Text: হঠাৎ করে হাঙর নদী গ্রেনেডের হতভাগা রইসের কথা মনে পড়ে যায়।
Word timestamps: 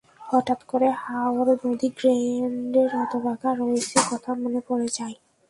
হঠাৎ 0.21 0.59
করে 0.63 0.87
হাঙর 1.03 1.47
নদী 1.63 1.87
গ্রেনেডের 1.97 2.89
হতভাগা 2.95 3.49
রইসের 3.59 4.03
কথা 4.09 4.31
মনে 4.41 4.61
পড়ে 4.67 4.87
যায়। 4.97 5.15